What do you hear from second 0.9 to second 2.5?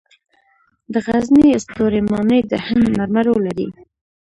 د غزني ستوري ماڼۍ